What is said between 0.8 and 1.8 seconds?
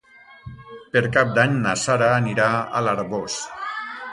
Per Cap d'Any na